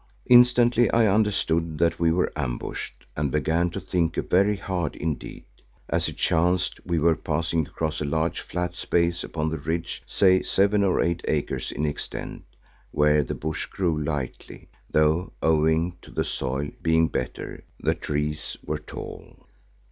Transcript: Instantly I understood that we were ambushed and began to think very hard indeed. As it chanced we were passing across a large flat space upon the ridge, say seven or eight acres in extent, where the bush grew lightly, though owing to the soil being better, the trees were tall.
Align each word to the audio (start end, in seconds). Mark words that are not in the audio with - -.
Instantly 0.25 0.89
I 0.89 1.05
understood 1.05 1.77
that 1.77 1.99
we 1.99 2.11
were 2.11 2.31
ambushed 2.35 3.05
and 3.15 3.29
began 3.29 3.69
to 3.69 3.79
think 3.79 4.15
very 4.15 4.55
hard 4.55 4.95
indeed. 4.95 5.45
As 5.89 6.09
it 6.09 6.17
chanced 6.17 6.79
we 6.83 6.97
were 6.97 7.15
passing 7.15 7.67
across 7.67 8.01
a 8.01 8.05
large 8.05 8.39
flat 8.39 8.73
space 8.73 9.23
upon 9.23 9.49
the 9.51 9.59
ridge, 9.59 10.01
say 10.07 10.41
seven 10.41 10.83
or 10.83 11.01
eight 11.01 11.21
acres 11.27 11.71
in 11.71 11.85
extent, 11.85 12.41
where 12.89 13.23
the 13.23 13.35
bush 13.35 13.67
grew 13.67 13.95
lightly, 14.03 14.69
though 14.89 15.33
owing 15.39 15.95
to 16.01 16.09
the 16.09 16.25
soil 16.25 16.71
being 16.81 17.07
better, 17.07 17.63
the 17.79 17.93
trees 17.93 18.57
were 18.65 18.79
tall. 18.79 19.45